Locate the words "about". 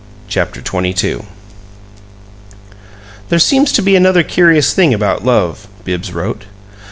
4.95-5.23